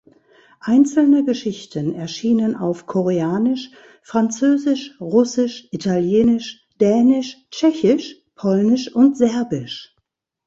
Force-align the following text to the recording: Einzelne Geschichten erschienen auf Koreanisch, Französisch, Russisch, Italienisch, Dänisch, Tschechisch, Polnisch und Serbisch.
Einzelne 0.61 1.23
Geschichten 1.25 1.93
erschienen 1.93 2.55
auf 2.55 2.87
Koreanisch, 2.87 3.69
Französisch, 4.01 4.99
Russisch, 4.99 5.67
Italienisch, 5.69 6.65
Dänisch, 6.79 7.37
Tschechisch, 7.51 8.15
Polnisch 8.33 8.91
und 8.95 9.15
Serbisch. 9.15 9.95